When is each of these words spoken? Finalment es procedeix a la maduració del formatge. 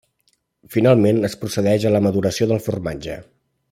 Finalment 0.75 1.29
es 1.29 1.37
procedeix 1.43 1.87
a 1.91 1.95
la 1.97 2.03
maduració 2.09 2.51
del 2.53 2.67
formatge. 2.71 3.23